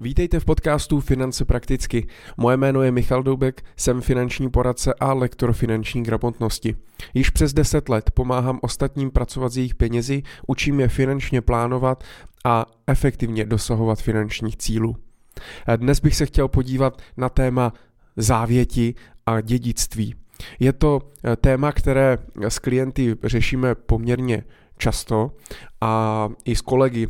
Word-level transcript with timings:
Vítejte 0.00 0.40
v 0.40 0.44
podcastu 0.44 1.00
Finance 1.00 1.44
prakticky. 1.44 2.06
Moje 2.36 2.56
jméno 2.56 2.82
je 2.82 2.90
Michal 2.90 3.22
Doubek, 3.22 3.62
jsem 3.76 4.00
finanční 4.00 4.50
poradce 4.50 4.94
a 5.00 5.12
lektor 5.12 5.52
finanční 5.52 6.02
gramotnosti. 6.02 6.76
Již 7.14 7.30
přes 7.30 7.52
10 7.52 7.88
let 7.88 8.10
pomáhám 8.10 8.58
ostatním 8.62 9.10
pracovat 9.10 9.52
s 9.52 9.56
jejich 9.56 9.74
penězi, 9.74 10.22
učím 10.46 10.80
je 10.80 10.88
finančně 10.88 11.40
plánovat 11.40 12.04
a 12.44 12.66
efektivně 12.86 13.44
dosahovat 13.44 13.98
finančních 14.02 14.56
cílů. 14.56 14.96
Dnes 15.76 16.00
bych 16.00 16.16
se 16.16 16.26
chtěl 16.26 16.48
podívat 16.48 17.02
na 17.16 17.28
téma 17.28 17.72
závěti 18.16 18.94
a 19.26 19.40
dědictví. 19.40 20.14
Je 20.60 20.72
to 20.72 21.00
téma, 21.40 21.72
které 21.72 22.18
s 22.48 22.58
klienty 22.58 23.16
řešíme 23.24 23.74
poměrně 23.74 24.44
často 24.78 25.30
a 25.80 26.28
i 26.44 26.56
s 26.56 26.60
kolegy 26.60 27.08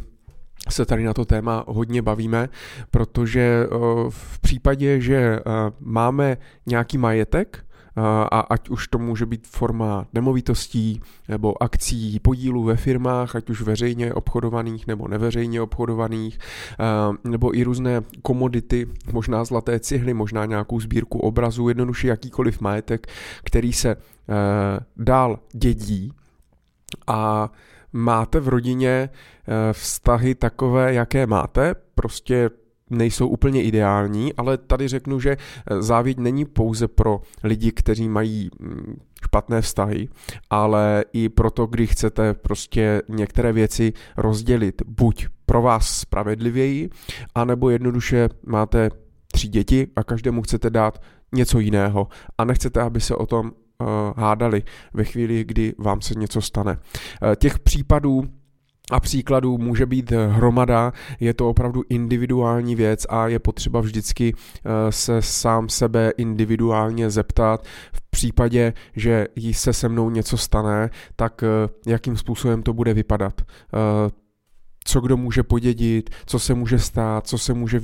se 0.71 0.87
tady 0.87 1.05
na 1.05 1.15
to 1.15 1.25
téma 1.25 1.65
hodně 1.69 2.03
bavíme, 2.03 2.49
protože 2.91 3.41
eh, 3.41 3.69
v 4.09 4.39
případě, 4.41 5.01
že 5.01 5.17
eh, 5.17 5.41
máme 5.81 6.37
nějaký 6.67 6.99
majetek, 6.99 7.59
eh, 7.59 8.01
a 8.33 8.41
ať 8.41 8.69
už 8.69 8.89
to 8.89 8.99
může 8.99 9.27
být 9.27 9.47
forma 9.47 10.07
nemovitostí 10.13 11.01
nebo 11.29 11.63
akcí, 11.63 12.21
podílů 12.21 12.63
ve 12.63 12.77
firmách, 12.77 13.37
ať 13.37 13.51
už 13.51 13.63
veřejně 13.63 14.15
obchodovaných 14.15 14.87
nebo 14.87 15.09
neveřejně 15.09 15.63
obchodovaných, 15.63 16.39
nebo 17.25 17.57
i 17.57 17.63
různé 17.63 18.03
komodity, 18.23 18.87
možná 19.13 19.45
zlaté 19.45 19.81
cihly, 19.81 20.15
možná 20.15 20.45
nějakou 20.45 20.81
sbírku 20.81 21.19
obrazů, 21.19 21.69
jednoduše 21.69 22.09
jakýkoliv 22.09 22.61
majetek, 22.61 23.07
který 23.45 23.73
se 23.73 23.97
dál 24.97 25.39
dědí 25.53 26.13
a 27.07 27.51
máte 27.93 28.41
v 28.41 28.49
rodině 28.49 29.09
eh, 29.09 29.73
vztahy 29.73 30.35
takové, 30.35 30.95
jaké 30.95 31.27
máte, 31.27 31.75
prostě 31.95 32.51
nejsou 32.91 33.29
úplně 33.29 33.63
ideální, 33.63 34.35
ale 34.35 34.59
tady 34.59 34.89
řeknu, 34.89 35.21
že 35.21 35.37
eh, 35.37 35.83
závěť 35.83 36.19
není 36.19 36.45
pouze 36.45 36.89
pro 36.89 37.21
lidi, 37.45 37.73
kteří 37.73 38.09
mají 38.09 38.51
mm, 38.61 39.01
špatné 39.25 39.61
vztahy, 39.61 40.09
ale 40.51 41.05
i 41.13 41.29
proto, 41.29 41.67
kdy 41.67 41.87
chcete 41.87 42.35
prostě 42.35 43.03
některé 43.09 43.53
věci 43.53 43.93
rozdělit. 44.17 44.83
Buď 44.87 45.27
pro 45.47 45.63
vás 45.63 45.99
spravedlivěji, 45.99 46.91
anebo 47.35 47.71
jednoduše 47.71 48.29
máte 48.47 48.91
tři 49.33 49.49
děti 49.49 49.87
a 49.97 50.05
každému 50.05 50.43
chcete 50.43 50.71
dát 50.71 51.03
něco 51.33 51.59
jiného. 51.59 52.09
A 52.39 52.45
nechcete, 52.45 52.81
aby 52.81 53.01
se 53.01 53.17
o 53.17 53.27
tom 53.27 53.53
hádali 54.17 54.63
ve 54.95 55.05
chvíli, 55.05 55.45
kdy 55.45 55.75
vám 55.79 56.01
se 56.01 56.15
něco 56.15 56.41
stane. 56.41 56.79
Eh, 57.23 57.37
těch 57.37 57.59
případů 57.59 58.25
a 58.91 59.01
příkladů 59.01 59.59
může 59.59 59.87
být 59.87 60.11
hromada, 60.11 60.93
je 61.21 61.35
to 61.35 61.49
opravdu 61.49 61.83
individuální 61.89 62.75
věc 62.75 63.07
a 63.09 63.29
je 63.29 63.39
potřeba 63.39 63.81
vždycky 63.81 64.35
eh, 64.35 64.93
se 64.93 65.23
sám 65.23 65.69
sebe 65.69 66.13
individuálně 66.17 67.11
zeptat 67.11 67.65
v 67.93 68.11
případě, 68.11 68.73
že 68.97 69.27
jí 69.37 69.55
se 69.55 69.73
se 69.73 69.89
mnou 69.89 70.11
něco 70.11 70.37
stane, 70.37 70.91
tak 71.17 71.45
jakým 71.87 72.17
způsobem 72.17 72.63
to 72.63 72.73
bude 72.73 72.95
vypadat 72.95 73.43
co 74.89 75.01
kdo 75.01 75.17
může 75.17 75.43
podědit, 75.43 76.11
co 76.27 76.39
se 76.39 76.55
může 76.55 76.79
stát, 76.79 77.27
co 77.27 77.39
se 77.39 77.55
může, 77.55 77.81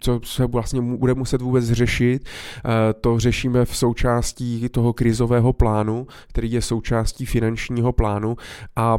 co 0.00 0.20
se 0.24 0.46
vlastně 0.46 0.80
bude 0.80 1.14
muset 1.14 1.42
vůbec 1.42 1.64
řešit. 1.64 2.24
Eh, 2.24 2.92
to 3.00 3.18
řešíme 3.18 3.64
v 3.64 3.76
součástí 3.76 4.68
toho 4.68 4.92
krizového 4.92 5.52
plánu, 5.52 6.06
který 6.28 6.52
je 6.52 6.62
součástí 6.62 7.26
finančního 7.26 7.92
plánu 7.92 8.36
a 8.76 8.98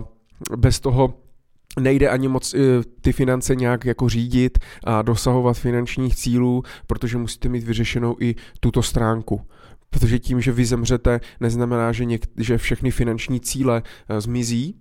bez 0.57 0.79
toho 0.79 1.13
nejde 1.79 2.09
ani 2.09 2.27
moc 2.27 2.53
eh, 2.53 2.57
ty 3.01 3.11
finance 3.11 3.55
nějak 3.55 3.85
jako 3.85 4.09
řídit 4.09 4.59
a 4.83 5.01
dosahovat 5.01 5.57
finančních 5.57 6.15
cílů, 6.15 6.63
protože 6.87 7.17
musíte 7.17 7.49
mít 7.49 7.63
vyřešenou 7.63 8.15
i 8.19 8.35
tuto 8.59 8.83
stránku. 8.83 9.41
Protože 9.89 10.19
tím, 10.19 10.41
že 10.41 10.51
vy 10.51 10.65
zemřete, 10.65 11.19
neznamená, 11.39 11.91
že, 11.91 12.03
něk- 12.03 12.27
že 12.37 12.57
všechny 12.57 12.91
finanční 12.91 13.39
cíle 13.39 13.83
eh, 14.09 14.21
zmizí, 14.21 14.75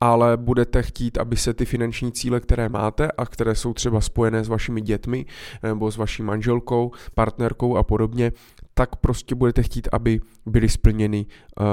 ale 0.00 0.36
budete 0.36 0.82
chtít, 0.82 1.18
aby 1.18 1.36
se 1.36 1.54
ty 1.54 1.64
finanční 1.64 2.12
cíle, 2.12 2.40
které 2.40 2.68
máte 2.68 3.10
a 3.10 3.26
které 3.26 3.54
jsou 3.54 3.74
třeba 3.74 4.00
spojené 4.00 4.44
s 4.44 4.48
vašimi 4.48 4.80
dětmi 4.80 5.26
nebo 5.62 5.90
s 5.90 5.96
vaší 5.96 6.22
manželkou, 6.22 6.92
partnerkou 7.14 7.76
a 7.76 7.82
podobně, 7.82 8.32
tak 8.74 8.96
prostě 8.96 9.34
budete 9.34 9.62
chtít, 9.62 9.88
aby 9.92 10.20
byly 10.46 10.68
splněny 10.68 11.26
uh, 11.60 11.66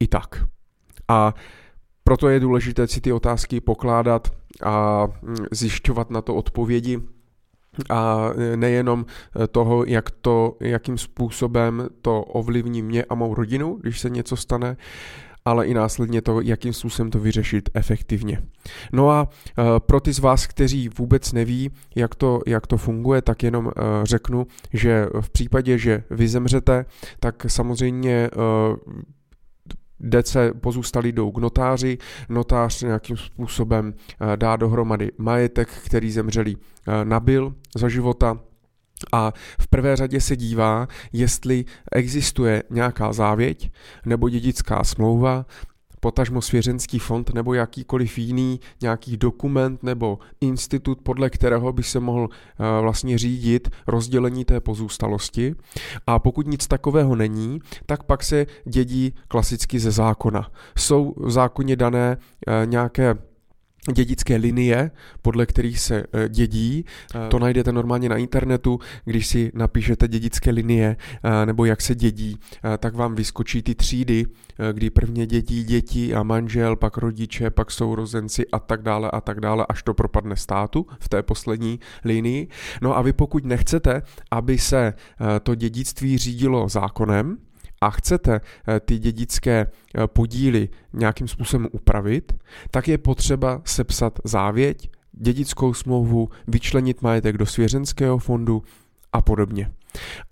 i 0.00 0.06
tak. 0.06 0.44
A 1.08 1.34
proto 2.04 2.28
je 2.28 2.40
důležité 2.40 2.86
si 2.86 3.00
ty 3.00 3.12
otázky 3.12 3.60
pokládat 3.60 4.28
a 4.62 5.06
mm, 5.22 5.36
zjišťovat 5.50 6.10
na 6.10 6.22
to 6.22 6.34
odpovědi, 6.34 7.00
a 7.90 8.30
nejenom 8.56 9.06
toho, 9.50 9.84
jak 9.84 10.10
to, 10.10 10.56
jakým 10.60 10.98
způsobem 10.98 11.88
to 12.02 12.22
ovlivní 12.22 12.82
mě 12.82 13.04
a 13.04 13.14
mou 13.14 13.34
rodinu, 13.34 13.78
když 13.82 14.00
se 14.00 14.10
něco 14.10 14.36
stane, 14.36 14.76
ale 15.44 15.66
i 15.66 15.74
následně 15.74 16.22
to, 16.22 16.40
jakým 16.40 16.72
způsobem 16.72 17.10
to 17.10 17.18
vyřešit 17.18 17.70
efektivně. 17.74 18.42
No 18.92 19.10
a 19.10 19.22
uh, 19.22 19.64
pro 19.78 20.00
ty 20.00 20.12
z 20.12 20.18
vás, 20.18 20.46
kteří 20.46 20.88
vůbec 20.88 21.32
neví, 21.32 21.70
jak 21.96 22.14
to, 22.14 22.40
jak 22.46 22.66
to 22.66 22.76
funguje, 22.76 23.22
tak 23.22 23.42
jenom 23.42 23.66
uh, 23.66 23.72
řeknu, 24.02 24.46
že 24.72 25.06
v 25.20 25.30
případě, 25.30 25.78
že 25.78 26.04
vy 26.10 26.28
zemřete, 26.28 26.84
tak 27.20 27.46
samozřejmě 27.48 28.30
uh, 28.36 29.02
Dece 30.04 30.52
pozůstalí 30.52 31.12
jdou 31.12 31.30
k 31.30 31.38
notáři, 31.38 31.98
notář 32.28 32.82
nějakým 32.82 33.16
způsobem 33.16 33.94
dá 34.36 34.56
dohromady 34.56 35.10
majetek, 35.18 35.68
který 35.68 36.10
zemřelý 36.10 36.56
nabil 37.04 37.54
za 37.76 37.88
života, 37.88 38.38
a 39.12 39.32
v 39.60 39.68
prvé 39.68 39.96
řadě 39.96 40.20
se 40.20 40.36
dívá, 40.36 40.88
jestli 41.12 41.64
existuje 41.92 42.62
nějaká 42.70 43.12
závěť 43.12 43.72
nebo 44.06 44.28
dědická 44.28 44.84
smlouva, 44.84 45.46
potažmo 46.02 46.42
svěřenský 46.42 46.98
fond 46.98 47.34
nebo 47.34 47.54
jakýkoliv 47.54 48.18
jiný 48.18 48.60
nějaký 48.82 49.16
dokument 49.16 49.82
nebo 49.82 50.18
institut, 50.40 50.98
podle 51.02 51.30
kterého 51.30 51.72
by 51.72 51.82
se 51.82 52.00
mohl 52.00 52.24
uh, 52.24 52.28
vlastně 52.80 53.18
řídit 53.18 53.70
rozdělení 53.86 54.44
té 54.44 54.60
pozůstalosti. 54.60 55.54
A 56.06 56.18
pokud 56.18 56.46
nic 56.46 56.66
takového 56.66 57.16
není, 57.16 57.60
tak 57.86 58.02
pak 58.02 58.22
se 58.22 58.46
dědí 58.64 59.14
klasicky 59.28 59.78
ze 59.78 59.90
zákona. 59.90 60.50
Jsou 60.78 61.14
v 61.16 61.30
zákoně 61.30 61.76
dané 61.76 62.16
uh, 62.16 62.66
nějaké 62.66 63.14
dědické 63.90 64.36
linie, 64.36 64.90
podle 65.22 65.46
kterých 65.46 65.80
se 65.80 66.04
eh, 66.12 66.28
dědí. 66.28 66.84
Eh, 67.14 67.28
to 67.28 67.38
najdete 67.38 67.72
normálně 67.72 68.08
na 68.08 68.16
internetu, 68.16 68.78
když 69.04 69.26
si 69.26 69.52
napíšete 69.54 70.08
dědické 70.08 70.50
linie 70.50 70.96
eh, 71.22 71.46
nebo 71.46 71.64
jak 71.64 71.80
se 71.80 71.94
dědí, 71.94 72.36
tak 72.78 72.94
vám 72.94 73.14
vyskočí 73.14 73.62
ty 73.62 73.74
třídy, 73.74 74.26
kdy 74.72 74.90
prvně 74.90 75.26
dědí 75.26 75.64
děti 75.64 76.14
a 76.14 76.22
manžel, 76.22 76.76
pak 76.76 76.96
rodiče, 76.96 77.50
pak 77.50 77.70
sourozenci 77.70 78.46
a 78.52 78.58
tak 78.58 78.82
dále 78.82 79.10
a 79.10 79.20
tak 79.20 79.40
dále, 79.40 79.66
až 79.68 79.82
to 79.82 79.94
propadne 79.94 80.36
státu 80.36 80.86
v 81.00 81.08
té 81.08 81.22
poslední 81.22 81.80
linii. 82.04 82.48
No 82.82 82.96
a 82.96 83.02
vy 83.02 83.12
pokud 83.12 83.44
nechcete, 83.44 84.02
aby 84.30 84.58
se 84.58 84.94
to 85.42 85.54
dědictví 85.54 86.18
řídilo 86.18 86.68
zákonem, 86.68 87.38
a 87.82 87.90
chcete 87.90 88.40
eh, 88.68 88.80
ty 88.80 88.98
dědické 88.98 89.66
eh, 89.66 90.06
podíly 90.06 90.68
nějakým 90.92 91.28
způsobem 91.28 91.68
upravit, 91.72 92.32
tak 92.70 92.88
je 92.88 92.98
potřeba 92.98 93.60
sepsat 93.64 94.18
závěť, 94.24 94.90
dědickou 95.12 95.74
smlouvu, 95.74 96.28
vyčlenit 96.48 97.02
majetek 97.02 97.38
do 97.38 97.46
svěřenského 97.46 98.18
fondu 98.18 98.62
a 99.12 99.22
podobně. 99.22 99.72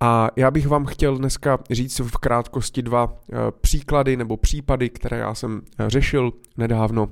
A 0.01 0.31
já 0.37 0.51
bych 0.51 0.69
vám 0.69 0.87
chtěl 0.87 1.19
dneska 1.19 1.59
říct 1.71 1.99
v 1.99 2.17
krátkosti 2.17 2.83
dva 2.83 3.13
eh, 3.13 3.37
příklady 3.61 4.17
nebo 4.17 4.37
případy, 4.37 4.89
které 4.89 5.19
já 5.19 5.35
jsem 5.35 5.63
řešil 5.89 6.33
nedávno 6.57 7.09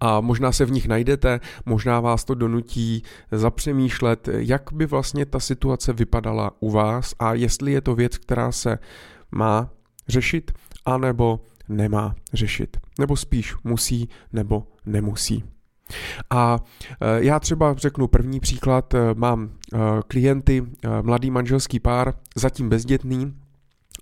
a 0.00 0.20
možná 0.20 0.52
se 0.52 0.64
v 0.64 0.70
nich 0.70 0.88
najdete, 0.88 1.40
možná 1.66 2.00
vás 2.00 2.24
to 2.24 2.34
donutí 2.34 3.02
zapřemýšlet, 3.32 4.28
jak 4.32 4.72
by 4.72 4.86
vlastně 4.86 5.26
ta 5.26 5.40
situace 5.40 5.92
vypadala 5.92 6.50
u 6.60 6.70
vás 6.70 7.14
a 7.18 7.34
jestli 7.34 7.72
je 7.72 7.80
to 7.80 7.94
věc, 7.94 8.18
která 8.18 8.52
se 8.52 8.78
má 9.32 9.70
řešit, 10.08 10.52
anebo 10.84 11.40
nemá 11.68 12.14
řešit. 12.32 12.76
Nebo 12.98 13.16
spíš 13.16 13.54
musí, 13.64 14.08
nebo 14.32 14.66
nemusí. 14.86 15.44
A 16.30 16.58
e, 17.00 17.24
já 17.24 17.40
třeba 17.40 17.74
řeknu 17.74 18.08
první 18.08 18.40
příklad, 18.40 18.94
e, 18.94 18.98
mám 19.14 19.44
e, 19.48 19.78
klienty, 20.06 20.64
mladý 21.02 21.30
manželský 21.30 21.80
pár, 21.80 22.14
zatím 22.36 22.68
bezdětný, 22.68 23.34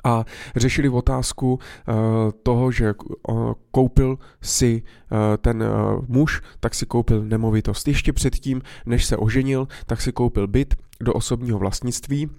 a 0.05 0.25
řešili 0.57 0.89
otázku 0.89 1.59
toho, 2.43 2.73
že 2.73 2.95
koupil 3.71 4.19
si 4.43 4.83
ten 5.39 5.65
muž, 6.09 6.43
tak 6.61 6.75
si 6.75 6.87
koupil 6.87 7.25
nemovitost. 7.25 7.89
Ještě 7.89 8.13
předtím, 8.13 8.63
než 8.87 9.05
se 9.05 9.17
oženil, 9.17 9.69
tak 9.87 10.01
si 10.01 10.13
koupil 10.13 10.47
byt 10.47 10.75
do 11.01 11.13
osobního 11.13 11.59
vlastnictví 11.59 12.31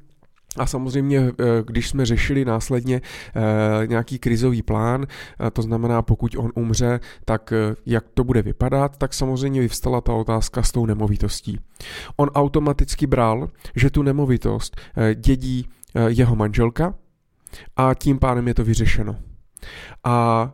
A 0.58 0.66
samozřejmě, 0.66 1.20
eh, 1.20 1.34
když 1.66 1.90
jsme 1.90 2.06
řešili 2.06 2.46
následně 2.46 3.02
eh, 3.36 3.88
nějaký 3.88 4.20
krizový 4.20 4.62
plán, 4.62 5.06
eh, 5.08 5.52
to 5.52 5.62
znamená, 5.62 6.02
pokud 6.02 6.36
on 6.36 6.52
umře, 6.56 7.00
tak 7.26 7.54
jak 7.86 8.06
to 8.14 8.24
bude 8.24 8.42
vypadat, 8.42 8.98
tak 8.98 9.14
samozřejmě 9.14 9.62
vyvstala 9.62 10.02
ta 10.02 10.14
otázka 10.14 10.64
s 10.64 10.72
tou 10.72 10.86
nemovitostí. 10.86 11.60
On 12.16 12.30
automaticky 12.30 13.08
bral, 13.08 13.50
že 13.76 13.90
tu 13.90 14.04
nemovitost 14.04 14.78
dědí 15.16 15.68
jeho 16.08 16.36
manželka 16.36 16.94
a 17.76 17.94
tím 17.94 18.20
pádem 18.20 18.48
je 18.48 18.54
to 18.54 18.64
vyřešeno. 18.64 19.16
A, 20.04 20.52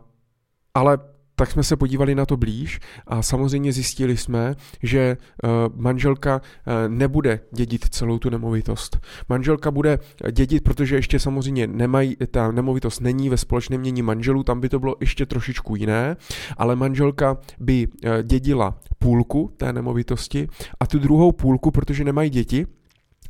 ale 0.74 0.98
tak 1.38 1.50
jsme 1.50 1.62
se 1.62 1.76
podívali 1.76 2.14
na 2.14 2.26
to 2.26 2.36
blíž 2.36 2.80
a 3.06 3.22
samozřejmě 3.22 3.72
zjistili 3.72 4.16
jsme, 4.16 4.54
že 4.82 5.16
uh, 5.44 5.50
manželka 5.76 6.36
uh, 6.36 6.72
nebude 6.88 7.40
dědit 7.52 7.84
celou 7.90 8.18
tu 8.18 8.30
nemovitost. 8.30 8.98
Manželka 9.28 9.70
bude 9.70 9.98
dědit, 10.32 10.64
protože 10.64 10.96
ještě 10.96 11.18
samozřejmě 11.18 11.66
nemají, 11.66 12.16
ta 12.30 12.52
nemovitost 12.52 13.00
není 13.00 13.28
ve 13.28 13.36
společném 13.36 13.80
mění 13.80 14.02
manželů, 14.02 14.42
tam 14.42 14.60
by 14.60 14.68
to 14.68 14.78
bylo 14.78 14.96
ještě 15.00 15.26
trošičku 15.26 15.76
jiné, 15.76 16.16
ale 16.56 16.76
manželka 16.76 17.36
by 17.60 17.88
dědila 18.22 18.80
půlku 18.98 19.52
té 19.56 19.72
nemovitosti 19.72 20.48
a 20.80 20.86
tu 20.86 20.98
druhou 20.98 21.32
půlku, 21.32 21.70
protože 21.70 22.04
nemají 22.04 22.30
děti, 22.30 22.66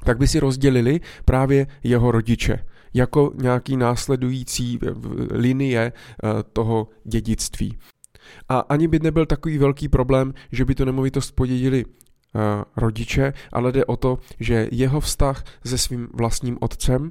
tak 0.04 0.18
by 0.18 0.28
si 0.28 0.40
rozdělili 0.40 1.00
právě 1.24 1.66
jeho 1.84 2.10
rodiče 2.10 2.58
jako 2.94 3.32
nějaký 3.34 3.76
následující 3.76 4.78
linie 5.30 5.92
toho 6.52 6.88
dědictví. 7.04 7.76
A 8.48 8.58
ani 8.58 8.88
by 8.88 8.98
nebyl 8.98 9.26
takový 9.26 9.58
velký 9.58 9.88
problém, 9.88 10.34
že 10.52 10.64
by 10.64 10.74
to 10.74 10.84
nemovitost 10.84 11.30
podědili 11.30 11.84
uh, 11.84 11.92
rodiče, 12.76 13.32
ale 13.52 13.72
jde 13.72 13.84
o 13.84 13.96
to, 13.96 14.18
že 14.40 14.68
jeho 14.72 15.00
vztah 15.00 15.44
se 15.66 15.78
svým 15.78 16.08
vlastním 16.14 16.58
otcem 16.60 17.02
uh, 17.02 17.10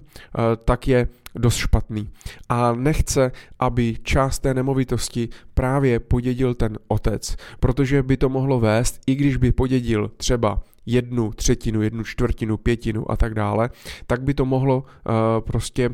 tak 0.66 0.88
je 0.88 1.08
dost 1.36 1.56
špatný. 1.56 2.10
A 2.50 2.74
nechce, 2.74 3.31
aby 3.60 3.98
část 4.04 4.40
té 4.40 4.54
nemovitosti 4.54 5.30
právě 5.54 6.00
podědil 6.00 6.54
ten 6.54 6.78
otec, 6.88 7.36
protože 7.60 8.04
by 8.04 8.18
to 8.18 8.30
mohlo 8.30 8.60
vést, 8.60 9.02
i 9.08 9.16
když 9.16 9.38
by 9.38 9.52
podědil 9.52 10.12
třeba 10.18 10.64
jednu 10.86 11.31
třetinu, 11.31 11.81
jednu 11.81 12.04
čtvrtinu, 12.04 12.58
pětinu 12.58 13.12
a 13.12 13.18
tak 13.18 13.34
dále, 13.34 13.69
tak 14.08 14.22
by 14.22 14.34
to 14.34 14.46
mohlo 14.46 14.78
uh, 14.78 15.14
prostě 15.42 15.90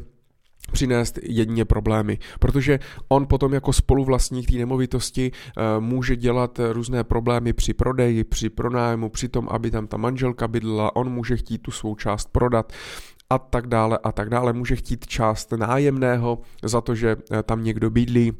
přinést 0.74 1.20
jedině 1.24 1.66
problémy, 1.66 2.18
protože 2.40 2.80
on 3.08 3.28
potom 3.28 3.54
jako 3.54 3.74
spoluvlastník 3.74 4.52
té 4.52 4.58
nemovitosti 4.58 5.32
uh, 5.32 5.84
může 5.84 6.16
dělat 6.16 6.60
různé 6.72 7.04
problémy 7.04 7.54
při 7.54 7.74
prodeji, 7.74 8.24
při 8.24 8.50
pronájmu, 8.50 9.10
při 9.10 9.30
tom, 9.30 9.48
aby 9.52 9.72
tam 9.72 9.88
ta 9.88 9.98
manželka 9.98 10.48
bydlela, 10.48 10.96
on 10.96 11.10
může 11.10 11.38
chtít 11.38 11.58
tu 11.58 11.72
svou 11.72 11.96
část 11.96 12.30
prodat 12.32 12.74
a 13.30 13.38
tak 13.38 13.68
dále 13.68 14.00
a 14.04 14.12
tak 14.12 14.30
dále. 14.30 14.54
Může 14.54 14.76
chtít 14.76 15.08
část 15.08 15.52
nájemného 15.52 16.40
za 16.64 16.82
to, 16.82 16.96
že 16.96 17.16
eh, 17.32 17.44
tam 17.44 17.64
někdo 17.64 17.90
bydlí, 17.90 18.34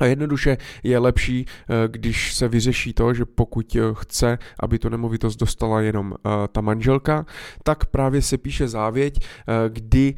a 0.00 0.04
jednoduše 0.04 0.56
je 0.82 0.98
lepší, 0.98 1.46
eh, 1.46 1.88
když 1.88 2.34
se 2.34 2.48
vyřeší 2.48 2.92
to, 2.92 3.14
že 3.14 3.24
pokud 3.24 3.76
eh, 3.76 3.80
chce, 3.92 4.38
aby 4.60 4.78
tu 4.78 4.88
nemovitost 4.88 5.36
dostala 5.36 5.80
jenom 5.80 6.14
eh, 6.14 6.30
ta 6.52 6.60
manželka, 6.60 7.26
tak 7.62 7.86
právě 7.86 8.22
se 8.22 8.38
píše 8.38 8.68
závěť, 8.68 9.26
kdy 9.68 10.14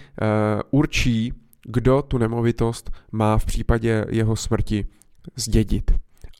určí, 0.70 1.32
kdo 1.68 2.02
tu 2.02 2.18
nemovitost 2.18 2.90
má 3.12 3.38
v 3.38 3.44
případě 3.44 4.04
jeho 4.08 4.36
smrti 4.36 4.86
zdědit. 5.36 5.90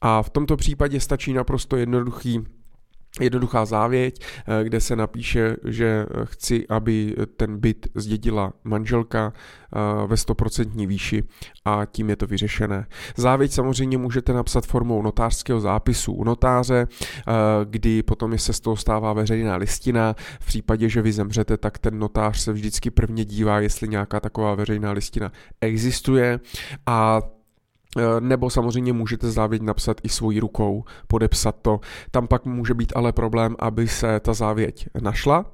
A 0.01 0.23
v 0.23 0.29
tomto 0.29 0.57
případě 0.57 0.99
stačí 0.99 1.33
naprosto 1.33 1.77
jednoduchý 1.77 2.43
jednoduchá 3.19 3.65
závěť, 3.65 4.25
eh, 4.47 4.63
kde 4.63 4.81
se 4.81 4.95
napíše, 4.95 5.55
že 5.65 6.05
chci, 6.23 6.67
aby 6.67 7.15
ten 7.35 7.57
byt 7.59 7.87
zdědila 7.95 8.53
manželka 8.63 9.33
eh, 9.33 10.07
ve 10.07 10.17
100% 10.17 10.87
výši 10.87 11.23
a 11.65 11.85
tím 11.85 12.09
je 12.09 12.15
to 12.15 12.27
vyřešené. 12.27 12.87
Závěť 13.17 13.51
samozřejmě 13.51 13.97
můžete 13.97 14.33
napsat 14.33 14.65
formou 14.65 15.01
notářského 15.01 15.59
zápisu 15.59 16.13
u 16.13 16.23
notáře, 16.23 16.87
eh, 16.87 17.33
kdy 17.65 18.03
potom 18.03 18.37
se 18.37 18.53
z 18.53 18.59
toho 18.59 18.75
stává 18.75 19.13
veřejná 19.13 19.55
listina. 19.55 20.15
V 20.39 20.45
případě, 20.45 20.89
že 20.89 21.01
vy 21.01 21.11
zemřete, 21.11 21.57
tak 21.57 21.77
ten 21.77 21.99
notář 21.99 22.39
se 22.39 22.53
vždycky 22.53 22.91
prvně 22.91 23.25
dívá, 23.25 23.59
jestli 23.59 23.87
nějaká 23.87 24.19
taková 24.19 24.55
veřejná 24.55 24.91
listina 24.91 25.31
existuje 25.61 26.39
a 26.85 27.21
Eh, 27.21 27.36
nebo 28.19 28.49
samozřejmě 28.49 28.93
můžete 28.93 29.31
závěť 29.31 29.61
napsat 29.61 29.97
i 30.03 30.09
svojí 30.09 30.39
rukou, 30.39 30.83
podepsat 31.07 31.55
to. 31.61 31.79
Tam 32.11 32.27
pak 32.27 32.45
může 32.45 32.73
být 32.73 32.93
ale 32.95 33.11
problém, 33.11 33.55
aby 33.59 33.87
se 33.87 34.19
ta 34.19 34.33
závěť 34.33 34.87
našla, 35.01 35.45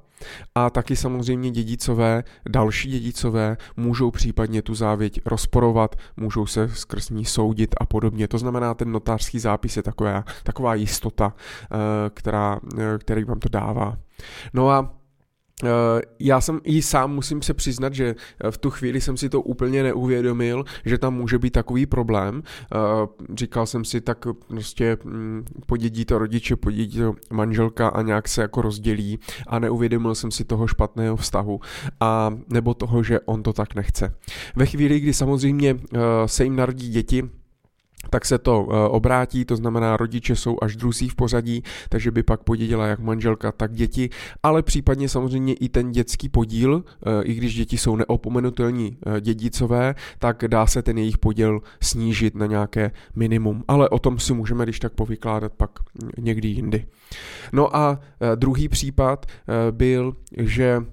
a 0.54 0.70
taky 0.70 0.96
samozřejmě 0.96 1.50
dědicové, 1.50 2.24
další 2.48 2.90
dědicové 2.90 3.56
můžou 3.76 4.10
případně 4.10 4.62
tu 4.62 4.74
závěť 4.74 5.20
rozporovat, 5.26 5.96
můžou 6.16 6.46
se 6.46 6.68
skrz 6.68 7.10
ní 7.10 7.24
soudit 7.24 7.74
a 7.80 7.86
podobně. 7.86 8.28
To 8.28 8.38
znamená, 8.38 8.74
ten 8.74 8.92
notářský 8.92 9.38
zápis 9.38 9.76
je 9.76 9.82
taková, 9.82 10.24
taková 10.42 10.74
jistota, 10.74 11.34
eh, 11.36 11.76
která, 12.10 12.60
eh, 12.78 12.98
který 12.98 13.24
vám 13.24 13.40
to 13.40 13.48
dává. 13.48 13.96
No 14.54 14.70
a 14.70 14.94
Eh, 14.94 15.03
já 16.18 16.40
jsem 16.40 16.60
i 16.64 16.82
sám 16.82 17.14
musím 17.14 17.42
se 17.42 17.54
přiznat, 17.54 17.94
že 17.94 18.14
eh, 18.44 18.50
v 18.50 18.58
tu 18.58 18.70
chvíli 18.70 19.00
jsem 19.00 19.16
si 19.16 19.28
to 19.28 19.40
úplně 19.40 19.82
neuvědomil, 19.82 20.64
že 20.84 20.98
tam 20.98 21.14
může 21.14 21.38
být 21.38 21.50
takový 21.50 21.86
problém. 21.86 22.42
Eh, 22.74 22.78
říkal 23.34 23.66
jsem 23.66 23.84
si, 23.84 24.00
tak 24.00 24.26
prostě 24.48 24.96
mm, 25.04 25.44
podědí 25.66 26.04
to 26.04 26.18
rodiče, 26.18 26.56
podědí 26.56 26.98
to 26.98 27.14
manželka 27.32 27.88
a 27.88 28.02
nějak 28.02 28.28
se 28.28 28.42
jako 28.42 28.62
rozdělí 28.62 29.18
a 29.46 29.58
neuvědomil 29.58 30.14
jsem 30.14 30.30
si 30.30 30.44
toho 30.44 30.66
špatného 30.66 31.16
vztahu 31.16 31.60
a 32.00 32.30
nebo 32.48 32.74
toho, 32.74 33.02
že 33.02 33.20
on 33.20 33.42
to 33.42 33.52
tak 33.52 33.74
nechce. 33.74 34.14
Ve 34.56 34.66
chvíli, 34.66 35.00
kdy 35.00 35.12
samozřejmě 35.12 35.76
se 36.26 36.44
jim 36.44 36.56
narodí 36.56 36.88
děti, 36.88 37.22
tak 38.10 38.24
se 38.24 38.38
to 38.38 38.68
eh, 38.70 38.88
obrátí, 38.88 39.44
to 39.44 39.56
znamená 39.56 39.96
rodiče 39.96 40.36
jsou 40.36 40.56
až 40.62 40.76
druzí 40.76 41.08
v 41.08 41.14
pořadí, 41.14 41.62
takže 41.88 42.10
by 42.10 42.22
pak 42.22 42.42
podědila 42.42 42.86
jak 42.86 43.00
manželka, 43.00 43.52
tak 43.52 43.72
děti, 43.72 44.10
ale 44.42 44.62
případně 44.62 45.08
samozřejmě 45.08 45.54
i 45.54 45.68
ten 45.68 45.92
dětský 45.92 46.28
podíl, 46.28 46.84
eh, 47.06 47.22
i 47.22 47.34
když 47.34 47.54
děti 47.54 47.78
jsou 47.78 47.96
neopomenutelní 47.96 48.96
eh, 49.06 49.20
dědicové, 49.20 49.94
tak 50.18 50.44
dá 50.48 50.66
se 50.66 50.82
ten 50.82 50.98
jejich 50.98 51.18
podíl 51.18 51.60
snížit 51.82 52.34
na 52.34 52.46
nějaké 52.46 52.90
minimum, 53.16 53.64
ale 53.68 53.88
o 53.88 53.98
tom 53.98 54.18
si 54.18 54.34
můžeme 54.34 54.64
když 54.64 54.80
tak 54.80 54.92
povykládat 54.92 55.52
pak 55.52 55.70
někdy 56.18 56.48
jindy. 56.48 56.86
No 57.52 57.76
a 57.76 58.00
druhý 58.36 58.68
případ 58.68 59.26
byl, 59.70 60.16
že 60.38 60.84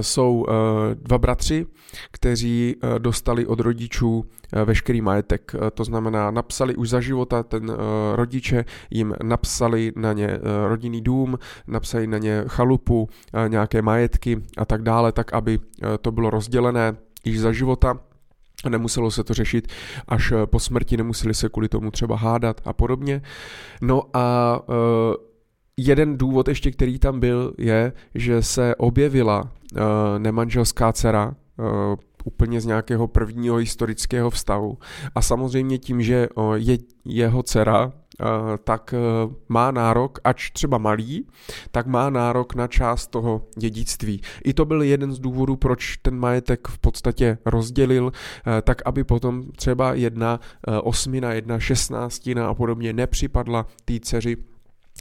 jsou 0.00 0.46
eh, 0.48 0.52
dva 0.94 1.18
bratři, 1.18 1.66
kteří 2.10 2.76
eh, 2.82 2.98
dostali 2.98 3.46
od 3.46 3.60
rodičů 3.60 4.24
veškerý 4.64 5.00
majetek. 5.00 5.52
To 5.74 5.84
znamená, 5.84 6.30
napsali 6.30 6.76
už 6.76 6.88
za 6.88 7.00
života, 7.00 7.42
ten 7.42 7.76
rodiče 8.14 8.64
jim 8.90 9.14
napsali 9.22 9.92
na 9.96 10.12
ně 10.12 10.38
rodinný 10.68 11.00
dům, 11.00 11.38
napsali 11.66 12.06
na 12.06 12.18
ně 12.18 12.44
chalupu, 12.46 13.08
nějaké 13.48 13.82
majetky 13.82 14.42
a 14.56 14.64
tak 14.64 14.82
dále, 14.82 15.12
tak 15.12 15.32
aby 15.32 15.58
to 16.02 16.12
bylo 16.12 16.30
rozdělené 16.30 16.96
již 17.24 17.40
za 17.40 17.52
života. 17.52 17.98
Nemuselo 18.68 19.10
se 19.10 19.24
to 19.24 19.34
řešit 19.34 19.68
až 20.08 20.32
po 20.46 20.58
smrti, 20.58 20.96
nemuseli 20.96 21.34
se 21.34 21.48
kvůli 21.48 21.68
tomu 21.68 21.90
třeba 21.90 22.16
hádat 22.16 22.60
a 22.64 22.72
podobně. 22.72 23.22
No 23.82 24.02
a 24.14 24.60
jeden 25.86 26.18
důvod 26.18 26.48
ještě, 26.48 26.70
který 26.70 26.98
tam 26.98 27.20
byl, 27.20 27.52
je, 27.58 27.92
že 28.14 28.42
se 28.42 28.74
objevila 28.76 29.42
uh, 29.42 29.80
nemanželská 30.18 30.92
dcera, 30.92 31.34
uh, 31.58 31.66
úplně 32.24 32.60
z 32.60 32.66
nějakého 32.66 33.08
prvního 33.08 33.56
historického 33.56 34.30
vztahu. 34.30 34.78
A 35.14 35.22
samozřejmě 35.22 35.78
tím, 35.78 36.02
že 36.02 36.28
uh, 36.34 36.54
je 36.54 36.78
jeho 37.04 37.42
dcera, 37.42 37.92
tak 38.64 38.94
má 39.48 39.70
nárok, 39.70 40.18
ač 40.24 40.50
třeba 40.50 40.78
malý, 40.78 41.26
tak 41.70 41.86
má 41.86 42.10
nárok 42.10 42.54
na 42.54 42.66
část 42.66 43.06
toho 43.06 43.42
dědictví. 43.56 44.20
I 44.44 44.54
to 44.54 44.64
byl 44.64 44.82
jeden 44.82 45.12
z 45.12 45.18
důvodů, 45.18 45.56
proč 45.56 45.96
ten 45.96 46.18
majetek 46.18 46.68
v 46.68 46.78
podstatě 46.78 47.38
rozdělil, 47.46 48.12
tak 48.62 48.82
aby 48.84 49.04
potom 49.04 49.42
třeba 49.56 49.94
jedna 49.94 50.40
osmina, 50.82 51.32
jedna 51.32 51.58
šestnáctina 51.58 52.48
a 52.48 52.54
podobně 52.54 52.92
nepřipadla 52.92 53.66
té 53.84 53.94
dceři 54.00 54.36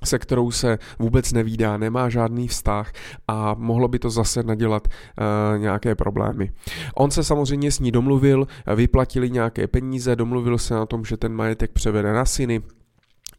se 0.03 0.19
kterou 0.19 0.51
se 0.51 0.77
vůbec 0.99 1.33
nevídá, 1.33 1.77
nemá 1.77 2.09
žádný 2.09 2.47
vztah 2.47 2.91
a 3.27 3.55
mohlo 3.57 3.87
by 3.87 3.99
to 3.99 4.09
zase 4.09 4.43
nadělat 4.43 4.87
uh, 4.87 5.59
nějaké 5.59 5.95
problémy. 5.95 6.51
On 6.95 7.11
se 7.11 7.23
samozřejmě 7.23 7.71
s 7.71 7.79
ní 7.79 7.91
domluvil, 7.91 8.47
vyplatili 8.75 9.31
nějaké 9.31 9.67
peníze, 9.67 10.15
domluvil 10.15 10.57
se 10.57 10.73
na 10.73 10.85
tom, 10.85 11.05
že 11.05 11.17
ten 11.17 11.33
majetek 11.33 11.71
převede 11.71 12.13
na 12.13 12.25
syny, 12.25 12.61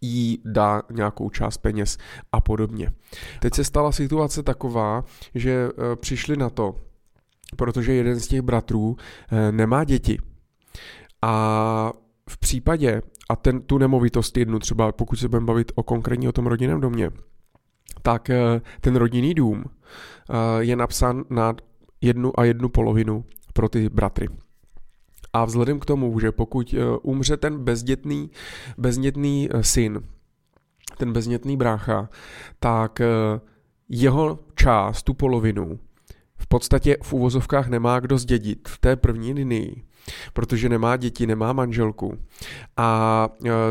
jí 0.00 0.38
dá 0.44 0.82
nějakou 0.90 1.30
část 1.30 1.58
peněz 1.58 1.98
a 2.32 2.40
podobně. 2.40 2.90
Teď 3.40 3.54
se 3.54 3.64
stala 3.64 3.92
situace 3.92 4.42
taková, 4.42 5.04
že 5.34 5.68
uh, 5.68 5.96
přišli 5.96 6.36
na 6.36 6.50
to, 6.50 6.76
protože 7.56 7.92
jeden 7.94 8.20
z 8.20 8.26
těch 8.26 8.42
bratrů 8.42 8.88
uh, 8.88 8.96
nemá 9.50 9.84
děti. 9.84 10.18
A 11.22 11.92
v 12.28 12.38
případě, 12.38 13.02
a 13.30 13.36
ten, 13.36 13.60
tu 13.60 13.78
nemovitost 13.78 14.36
jednu 14.36 14.58
třeba, 14.58 14.92
pokud 14.92 15.16
se 15.16 15.28
budeme 15.28 15.46
bavit 15.46 15.72
o 15.74 15.82
konkrétně 15.82 16.28
o 16.28 16.32
tom 16.32 16.46
rodinném 16.46 16.80
domě, 16.80 17.10
tak 18.02 18.30
eh, 18.30 18.60
ten 18.80 18.96
rodinný 18.96 19.34
dům 19.34 19.64
eh, 19.64 20.34
je 20.58 20.76
napsán 20.76 21.24
na 21.30 21.54
jednu 22.00 22.40
a 22.40 22.44
jednu 22.44 22.68
polovinu 22.68 23.24
pro 23.52 23.68
ty 23.68 23.88
bratry. 23.88 24.28
A 25.32 25.44
vzhledem 25.44 25.80
k 25.80 25.84
tomu, 25.84 26.20
že 26.20 26.32
pokud 26.32 26.74
eh, 26.74 26.98
umře 27.02 27.36
ten 27.36 27.58
bezdětný, 27.58 28.30
bezdětný 28.78 29.48
syn, 29.60 30.00
ten 30.98 31.12
bezdětný 31.12 31.56
brácha, 31.56 32.08
tak 32.60 33.00
jeho 33.88 34.38
část, 34.54 35.02
tu 35.02 35.14
polovinu, 35.14 35.78
v 36.36 36.46
podstatě 36.46 36.96
v 37.02 37.12
úvozovkách 37.12 37.68
nemá 37.68 38.00
kdo 38.00 38.18
zdědit 38.18 38.68
v 38.68 38.78
té 38.78 38.96
první 38.96 39.32
linii, 39.32 39.82
protože 40.32 40.68
nemá 40.68 40.96
děti, 40.96 41.26
nemá 41.26 41.52
manželku. 41.52 42.18
A 42.76 43.28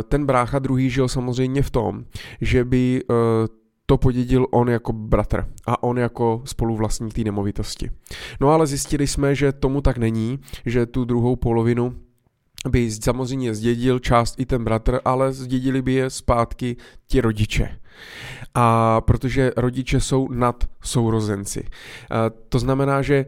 ten 0.07 0.25
brácha 0.25 0.59
druhý 0.59 0.89
žil 0.89 1.07
samozřejmě 1.07 1.61
v 1.61 1.69
tom, 1.69 2.03
že 2.41 2.65
by 2.65 3.03
to 3.85 3.97
podědil 3.97 4.47
on 4.51 4.69
jako 4.69 4.93
bratr 4.93 5.47
a 5.67 5.83
on 5.83 5.97
jako 5.97 6.41
spoluvlastník 6.45 7.13
té 7.13 7.21
nemovitosti. 7.21 7.91
No 8.41 8.49
ale 8.49 8.67
zjistili 8.67 9.07
jsme, 9.07 9.35
že 9.35 9.51
tomu 9.51 9.81
tak 9.81 9.97
není, 9.97 10.39
že 10.65 10.85
tu 10.85 11.05
druhou 11.05 11.35
polovinu 11.35 11.95
by 12.67 12.91
samozřejmě 12.91 13.55
zdědil 13.55 13.99
část 13.99 14.39
i 14.39 14.45
ten 14.45 14.63
bratr, 14.63 14.99
ale 15.05 15.33
zdědili 15.33 15.81
by 15.81 15.93
je 15.93 16.09
zpátky 16.09 16.75
ti 17.07 17.21
rodiče. 17.21 17.79
A 18.55 19.01
protože 19.01 19.51
rodiče 19.57 19.99
jsou 19.99 20.27
nad 20.31 20.63
sourozenci. 20.83 21.67
To 22.49 22.59
znamená, 22.59 23.01
že 23.01 23.15
e, 23.15 23.25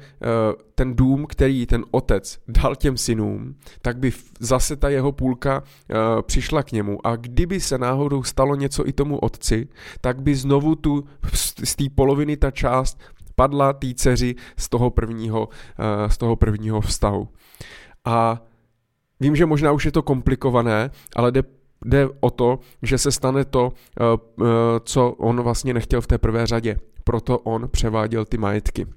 ten 0.75 0.95
dům, 0.95 1.25
který 1.29 1.65
ten 1.65 1.85
otec 1.91 2.39
dal 2.47 2.75
těm 2.75 2.97
synům, 2.97 3.55
tak 3.81 3.97
by 3.97 4.11
zase 4.39 4.75
ta 4.75 4.89
jeho 4.89 5.11
půlka 5.11 5.63
e, 5.63 6.21
přišla 6.21 6.63
k 6.63 6.71
němu. 6.71 7.07
A 7.07 7.15
kdyby 7.15 7.59
se 7.59 7.77
náhodou 7.77 8.23
stalo 8.23 8.55
něco 8.55 8.87
i 8.87 8.93
tomu 8.93 9.17
otci, 9.17 9.67
tak 10.01 10.21
by 10.21 10.35
znovu 10.35 10.75
tu 10.75 11.03
z 11.63 11.75
té 11.75 11.83
poloviny 11.95 12.37
ta 12.37 12.51
část 12.51 12.99
padla 13.35 13.73
té 13.73 13.87
dceři 13.93 14.35
z 14.57 14.69
toho 14.69 14.89
prvního, 14.89 15.49
e, 16.05 16.09
z 16.09 16.17
toho 16.17 16.35
prvního 16.35 16.81
vztahu. 16.81 17.27
A 18.05 18.41
Vím, 19.21 19.35
že 19.35 19.45
možná 19.45 19.71
už 19.71 19.85
je 19.85 19.91
to 19.91 20.01
komplikované, 20.01 20.89
ale 21.15 21.31
jde, 21.31 21.43
jde 21.85 22.09
o 22.19 22.29
to, 22.29 22.59
že 22.81 22.97
se 22.97 23.11
stane 23.11 23.45
to, 23.45 23.73
eh, 23.99 24.03
eh, 24.41 24.45
co 24.83 25.09
on 25.09 25.41
vlastně 25.41 25.73
nechtěl 25.73 26.01
v 26.01 26.07
té 26.07 26.17
prvé 26.17 26.47
řadě. 26.47 26.79
Proto 27.03 27.39
on 27.39 27.69
převáděl 27.69 28.25
ty 28.25 28.37
majetky. 28.37 28.87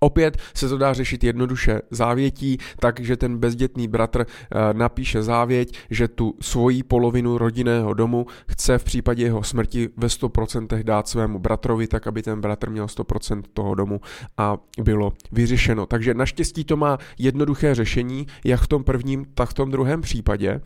Opět 0.00 0.36
se 0.54 0.68
to 0.68 0.78
dá 0.78 0.92
řešit 0.92 1.24
jednoduše 1.24 1.80
závětí, 1.90 2.58
takže 2.80 3.16
ten 3.16 3.38
bezdětný 3.38 3.88
bratr 3.88 4.20
eh, 4.24 4.74
napíše 4.74 5.22
závěť, 5.22 5.78
že 5.90 6.08
tu 6.08 6.34
svoji 6.40 6.82
polovinu 6.82 7.38
rodinného 7.38 7.94
domu 7.94 8.26
chce 8.48 8.78
v 8.78 8.84
případě 8.84 9.24
jeho 9.24 9.42
smrti 9.42 9.88
ve 9.96 10.06
100% 10.06 10.82
dát 10.82 11.08
svému 11.08 11.38
bratrovi, 11.38 11.86
tak 11.86 12.06
aby 12.06 12.22
ten 12.22 12.40
bratr 12.40 12.70
měl 12.70 12.86
100% 12.86 13.42
toho 13.52 13.74
domu 13.74 14.00
a 14.36 14.56
bylo 14.82 15.12
vyřešeno. 15.32 15.86
Takže 15.86 16.14
naštěstí 16.14 16.64
to 16.64 16.76
má 16.76 16.98
jednoduché 17.18 17.74
řešení, 17.74 18.26
jak 18.44 18.60
v 18.60 18.68
tom 18.68 18.84
prvním, 18.84 19.26
tak 19.34 19.48
v 19.48 19.54
tom 19.54 19.70
druhém 19.70 20.00
případě, 20.00 20.60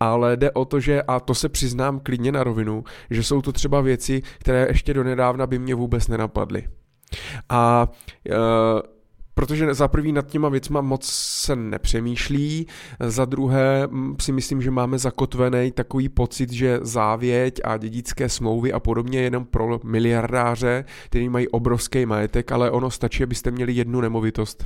ale 0.00 0.36
jde 0.36 0.50
o 0.50 0.64
to, 0.64 0.80
že, 0.80 1.02
a 1.02 1.20
to 1.20 1.34
se 1.34 1.48
přiznám 1.48 2.00
klidně 2.00 2.32
na 2.32 2.44
rovinu, 2.44 2.84
že 3.10 3.22
jsou 3.22 3.42
to 3.42 3.52
třeba 3.52 3.80
věci, 3.80 4.22
které 4.38 4.66
ještě 4.68 4.94
donedávna 4.94 5.46
by 5.46 5.58
mě 5.58 5.74
vůbec 5.74 6.08
nenapadly. 6.08 6.64
A 7.48 7.88
uh, 8.30 8.80
protože 9.34 9.74
za 9.74 9.88
prvý 9.88 10.12
nad 10.12 10.26
těma 10.26 10.48
věcma 10.48 10.80
moc 10.80 11.06
se 11.12 11.56
nepřemýšlí, 11.56 12.66
za 13.00 13.24
druhé 13.24 13.88
si 14.20 14.32
myslím, 14.32 14.62
že 14.62 14.70
máme 14.70 14.98
zakotvený 14.98 15.72
takový 15.72 16.08
pocit, 16.08 16.52
že 16.52 16.78
závěť 16.82 17.60
a 17.64 17.76
dědické 17.76 18.28
smlouvy 18.28 18.72
a 18.72 18.80
podobně 18.80 19.20
jenom 19.20 19.44
pro 19.44 19.80
miliardáře, 19.84 20.84
kteří 21.04 21.28
mají 21.28 21.48
obrovský 21.48 22.06
majetek, 22.06 22.52
ale 22.52 22.70
ono 22.70 22.90
stačí, 22.90 23.22
abyste 23.22 23.50
měli 23.50 23.72
jednu 23.72 24.00
nemovitost 24.00 24.64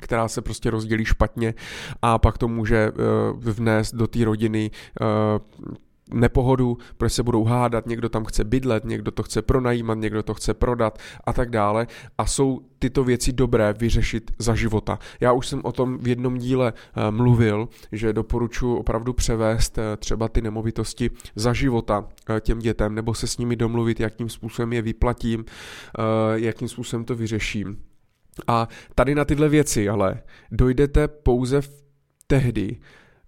která 0.00 0.28
se 0.28 0.42
prostě 0.42 0.70
rozdělí 0.70 1.04
špatně 1.04 1.54
a 2.02 2.18
pak 2.18 2.38
to 2.38 2.48
může 2.48 2.90
uh, 2.90 3.40
vnést 3.40 3.94
do 3.94 4.06
té 4.06 4.24
rodiny 4.24 4.70
uh, 5.00 5.74
nepohodu, 6.14 6.78
protože 6.96 7.10
se 7.10 7.22
budou 7.22 7.44
hádat, 7.44 7.86
někdo 7.86 8.08
tam 8.08 8.24
chce 8.24 8.44
bydlet, 8.44 8.84
někdo 8.84 9.10
to 9.10 9.22
chce 9.22 9.42
pronajímat, 9.42 9.98
někdo 9.98 10.22
to 10.22 10.34
chce 10.34 10.54
prodat 10.54 10.98
a 11.24 11.32
tak 11.32 11.50
dále. 11.50 11.86
A 12.18 12.26
jsou 12.26 12.60
tyto 12.78 13.04
věci 13.04 13.32
dobré 13.32 13.72
vyřešit 13.72 14.30
za 14.38 14.54
života. 14.54 14.98
Já 15.20 15.32
už 15.32 15.46
jsem 15.48 15.60
o 15.64 15.72
tom 15.72 15.98
v 15.98 16.08
jednom 16.08 16.38
díle 16.38 16.72
uh, 16.72 17.16
mluvil, 17.16 17.68
že 17.92 18.12
doporučuji 18.12 18.76
opravdu 18.76 19.12
převést 19.12 19.78
uh, 19.78 19.84
třeba 19.98 20.28
ty 20.28 20.42
nemovitosti 20.42 21.10
za 21.36 21.52
života 21.52 22.00
uh, 22.00 22.40
těm 22.40 22.58
dětem, 22.58 22.94
nebo 22.94 23.14
se 23.14 23.26
s 23.26 23.38
nimi 23.38 23.56
domluvit, 23.56 24.00
jakým 24.00 24.28
způsobem 24.28 24.72
je 24.72 24.82
vyplatím, 24.82 25.44
jakým 26.34 26.68
způsobem 26.68 27.04
to 27.04 27.14
vyřeším. 27.14 27.78
A 28.46 28.68
tady 28.94 29.14
na 29.14 29.24
tyhle 29.24 29.48
věci 29.48 29.88
ale 29.88 30.22
dojdete 30.50 31.08
pouze 31.08 31.60
v 31.60 31.82
tehdy, 32.26 32.76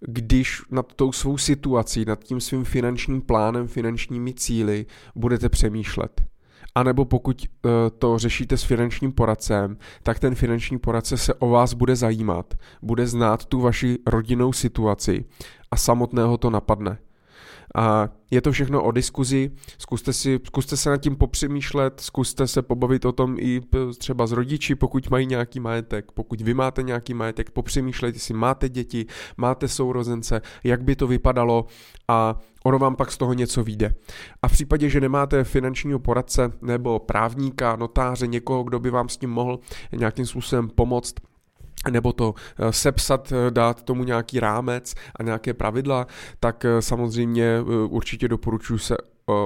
když 0.07 0.61
nad 0.71 0.93
tou 0.93 1.11
svou 1.11 1.37
situací, 1.37 2.05
nad 2.05 2.23
tím 2.23 2.41
svým 2.41 2.63
finančním 2.63 3.21
plánem, 3.21 3.67
finančními 3.67 4.33
cíly 4.33 4.85
budete 5.15 5.49
přemýšlet. 5.49 6.21
A 6.75 6.83
nebo 6.83 7.05
pokud 7.05 7.41
uh, 7.41 7.71
to 7.97 8.17
řešíte 8.17 8.57
s 8.57 8.63
finančním 8.63 9.11
poradcem, 9.11 9.77
tak 10.03 10.19
ten 10.19 10.35
finanční 10.35 10.79
poradce 10.79 11.17
se 11.17 11.33
o 11.33 11.49
vás 11.49 11.73
bude 11.73 11.95
zajímat, 11.95 12.53
bude 12.81 13.07
znát 13.07 13.45
tu 13.45 13.61
vaši 13.61 13.97
rodinnou 14.07 14.53
situaci 14.53 15.25
a 15.71 15.77
samotného 15.77 16.37
to 16.37 16.49
napadne. 16.49 16.97
A 17.75 18.09
je 18.31 18.41
to 18.41 18.51
všechno 18.51 18.83
o 18.83 18.91
diskuzi, 18.91 19.51
zkuste, 19.77 20.13
si, 20.13 20.39
zkuste 20.45 20.77
se 20.77 20.89
nad 20.89 20.97
tím 20.97 21.15
popřemýšlet, 21.15 21.99
zkuste 21.99 22.47
se 22.47 22.61
pobavit 22.61 23.05
o 23.05 23.11
tom 23.11 23.35
i 23.39 23.61
třeba 23.97 24.27
s 24.27 24.31
rodiči, 24.31 24.75
pokud 24.75 25.09
mají 25.09 25.25
nějaký 25.25 25.59
majetek, 25.59 26.11
pokud 26.11 26.41
vy 26.41 26.53
máte 26.53 26.83
nějaký 26.83 27.13
majetek, 27.13 27.51
popřemýšlejte 27.51 28.15
jestli 28.15 28.33
máte 28.33 28.69
děti, 28.69 29.05
máte 29.37 29.67
sourozence, 29.67 30.41
jak 30.63 30.83
by 30.83 30.95
to 30.95 31.07
vypadalo 31.07 31.65
a 32.07 32.35
ono 32.63 32.79
vám 32.79 32.95
pak 32.95 33.11
z 33.11 33.17
toho 33.17 33.33
něco 33.33 33.63
vyjde. 33.63 33.95
A 34.41 34.47
v 34.47 34.51
případě, 34.51 34.89
že 34.89 35.01
nemáte 35.01 35.43
finančního 35.43 35.99
poradce 35.99 36.51
nebo 36.61 36.99
právníka, 36.99 37.75
notáře, 37.75 38.27
někoho, 38.27 38.63
kdo 38.63 38.79
by 38.79 38.89
vám 38.89 39.09
s 39.09 39.17
tím 39.17 39.29
mohl 39.29 39.59
nějakým 39.91 40.25
způsobem 40.25 40.69
pomoct, 40.69 41.15
nebo 41.91 42.13
to 42.13 42.33
eh, 42.57 42.73
sepsat, 42.73 43.31
eh, 43.31 43.51
dát 43.51 43.83
tomu 43.83 44.03
nějaký 44.03 44.39
rámec 44.39 44.95
a 45.15 45.23
nějaké 45.23 45.53
pravidla, 45.53 46.07
tak 46.39 46.65
eh, 46.65 46.81
samozřejmě 46.81 47.61
určitě 47.89 48.27
doporučuji 48.27 48.77
se 48.77 48.97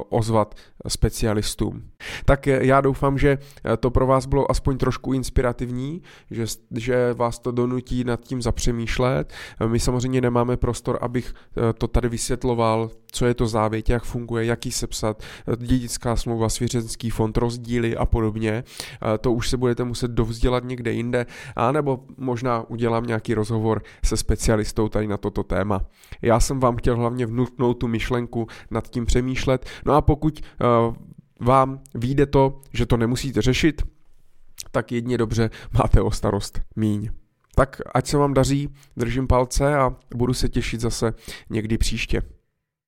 ozvat 0.09 0.55
specialistům. 0.87 1.83
Tak 2.25 2.47
já 2.47 2.81
doufám, 2.81 3.17
že 3.17 3.37
to 3.79 3.91
pro 3.91 4.07
vás 4.07 4.25
bylo 4.25 4.51
aspoň 4.51 4.77
trošku 4.77 5.13
inspirativní, 5.13 6.01
že, 6.31 6.45
že 6.71 7.13
vás 7.13 7.39
to 7.39 7.51
donutí 7.51 8.03
nad 8.03 8.19
tím 8.19 8.41
zapřemýšlet. 8.41 9.33
My 9.67 9.79
samozřejmě 9.79 10.21
nemáme 10.21 10.57
prostor, 10.57 10.97
abych 11.01 11.33
to 11.77 11.87
tady 11.87 12.09
vysvětloval, 12.09 12.89
co 13.11 13.25
je 13.25 13.33
to 13.33 13.47
závěť, 13.47 13.89
jak 13.89 14.03
funguje, 14.03 14.45
jaký 14.45 14.71
sepsat, 14.71 15.23
dědická 15.57 16.15
smlouva, 16.15 16.49
svěřenský 16.49 17.09
fond, 17.09 17.37
rozdíly 17.37 17.97
a 17.97 18.05
podobně. 18.05 18.63
To 19.21 19.31
už 19.31 19.49
se 19.49 19.57
budete 19.57 19.83
muset 19.83 20.11
dovzdělat 20.11 20.63
někde 20.63 20.91
jinde, 20.91 21.25
anebo 21.55 21.99
možná 22.17 22.69
udělám 22.69 23.05
nějaký 23.05 23.33
rozhovor 23.33 23.81
se 24.05 24.17
specialistou 24.17 24.89
tady 24.89 25.07
na 25.07 25.17
toto 25.17 25.43
téma. 25.43 25.81
Já 26.21 26.39
jsem 26.39 26.59
vám 26.59 26.75
chtěl 26.75 26.97
hlavně 26.97 27.25
vnutnout 27.25 27.73
tu 27.73 27.87
myšlenku 27.87 28.47
nad 28.71 28.87
tím 28.87 29.05
přemýšlet, 29.05 29.65
No 29.85 29.93
a 29.93 30.01
pokud 30.01 30.41
uh, 30.41 30.95
vám 31.39 31.79
vyjde 31.95 32.25
to, 32.25 32.61
že 32.73 32.85
to 32.85 32.97
nemusíte 32.97 33.41
řešit, 33.41 33.81
tak 34.71 34.91
jedně 34.91 35.17
dobře 35.17 35.49
máte 35.79 36.01
o 36.01 36.11
starost 36.11 36.61
míň. 36.75 37.09
Tak 37.55 37.81
ať 37.93 38.07
se 38.07 38.17
vám 38.17 38.33
daří, 38.33 38.69
držím 38.97 39.27
palce 39.27 39.75
a 39.75 39.95
budu 40.15 40.33
se 40.33 40.49
těšit 40.49 40.81
zase 40.81 41.13
někdy 41.49 41.77
příště. 41.77 42.21